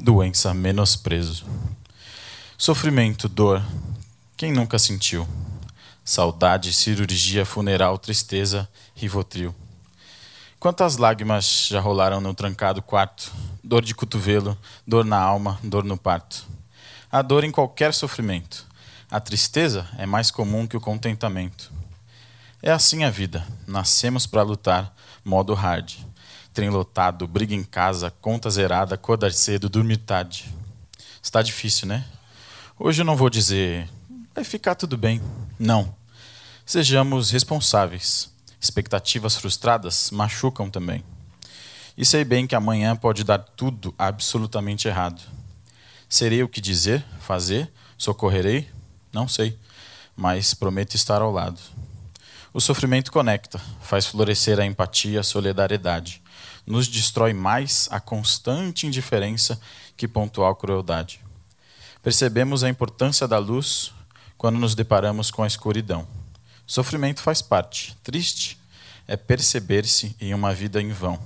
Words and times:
doença, 0.00 0.54
menosprezo. 0.54 1.44
Sofrimento, 2.56 3.28
dor, 3.28 3.62
quem 4.36 4.52
nunca 4.52 4.78
sentiu? 4.78 5.28
Saudade, 6.04 6.72
cirurgia, 6.72 7.44
funeral, 7.44 7.98
tristeza, 7.98 8.68
rivotril. 8.94 9.54
Quantas 10.58 10.96
lágrimas 10.96 11.68
já 11.68 11.80
rolaram 11.80 12.20
no 12.20 12.34
trancado 12.34 12.82
quarto? 12.82 13.32
Dor 13.62 13.82
de 13.82 13.94
cotovelo, 13.94 14.56
dor 14.86 15.04
na 15.04 15.18
alma, 15.18 15.58
dor 15.62 15.84
no 15.84 15.96
parto. 15.96 16.46
A 17.12 17.22
dor 17.22 17.44
em 17.44 17.50
qualquer 17.50 17.94
sofrimento. 17.94 18.66
A 19.10 19.20
tristeza 19.20 19.86
é 19.98 20.06
mais 20.06 20.30
comum 20.30 20.66
que 20.66 20.76
o 20.76 20.80
contentamento. 20.80 21.72
É 22.62 22.70
assim 22.70 23.04
a 23.04 23.10
vida. 23.10 23.46
Nascemos 23.66 24.26
para 24.26 24.42
lutar, 24.42 24.94
modo 25.24 25.54
hard 25.54 26.10
trem 26.52 26.70
lotado, 26.70 27.26
briga 27.26 27.54
em 27.54 27.64
casa, 27.64 28.10
conta 28.20 28.50
zerada, 28.50 28.94
acordar 28.94 29.32
cedo, 29.32 29.68
dormir 29.68 29.98
tarde. 29.98 30.52
Está 31.22 31.42
difícil, 31.42 31.86
né? 31.86 32.04
Hoje 32.78 33.02
eu 33.02 33.04
não 33.04 33.16
vou 33.16 33.30
dizer 33.30 33.88
vai 34.34 34.44
ficar 34.44 34.74
tudo 34.74 34.96
bem. 34.96 35.20
Não. 35.58 35.94
Sejamos 36.64 37.30
responsáveis. 37.30 38.30
Expectativas 38.60 39.36
frustradas 39.36 40.10
machucam 40.10 40.70
também. 40.70 41.04
E 41.96 42.04
sei 42.04 42.24
bem 42.24 42.46
que 42.46 42.54
amanhã 42.54 42.96
pode 42.96 43.24
dar 43.24 43.38
tudo 43.38 43.94
absolutamente 43.98 44.88
errado. 44.88 45.20
Serei 46.08 46.42
o 46.42 46.48
que 46.48 46.60
dizer, 46.60 47.04
fazer, 47.20 47.70
socorrerei? 47.98 48.68
Não 49.12 49.28
sei, 49.28 49.58
mas 50.16 50.54
prometo 50.54 50.94
estar 50.94 51.20
ao 51.20 51.30
lado. 51.30 51.60
O 52.52 52.60
sofrimento 52.60 53.12
conecta, 53.12 53.60
faz 53.82 54.06
florescer 54.06 54.58
a 54.58 54.64
empatia, 54.64 55.20
a 55.20 55.24
solidariedade 55.24 56.22
nos 56.66 56.88
destrói 56.88 57.32
mais 57.32 57.88
a 57.90 58.00
constante 58.00 58.86
indiferença 58.86 59.60
que 59.96 60.08
pontual 60.08 60.54
crueldade. 60.56 61.20
Percebemos 62.02 62.64
a 62.64 62.68
importância 62.68 63.28
da 63.28 63.38
luz 63.38 63.92
quando 64.38 64.58
nos 64.58 64.74
deparamos 64.74 65.30
com 65.30 65.42
a 65.42 65.46
escuridão. 65.46 66.06
Sofrimento 66.66 67.20
faz 67.20 67.42
parte. 67.42 67.96
Triste 68.02 68.58
é 69.06 69.16
perceber-se 69.16 70.16
em 70.20 70.32
uma 70.32 70.54
vida 70.54 70.80
em 70.80 70.92
vão. 70.92 71.20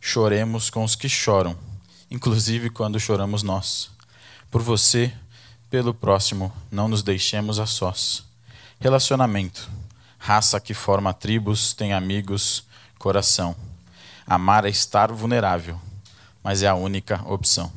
Choremos 0.00 0.68
com 0.68 0.82
os 0.84 0.96
que 0.96 1.08
choram, 1.08 1.56
inclusive 2.10 2.68
quando 2.68 2.98
choramos 2.98 3.42
nós. 3.42 3.88
Por 4.50 4.60
você, 4.60 5.14
pelo 5.70 5.94
próximo, 5.94 6.52
não 6.70 6.88
nos 6.88 7.02
deixemos 7.02 7.58
a 7.58 7.66
sós. 7.66 8.24
Relacionamento. 8.80 9.70
Raça 10.18 10.60
que 10.60 10.74
forma 10.74 11.14
tribos, 11.14 11.72
tem 11.72 11.92
amigos, 11.92 12.64
coração. 12.98 13.56
Amar 14.26 14.64
é 14.64 14.68
estar 14.68 15.12
vulnerável, 15.12 15.78
mas 16.42 16.62
é 16.62 16.68
a 16.68 16.74
única 16.74 17.22
opção. 17.26 17.72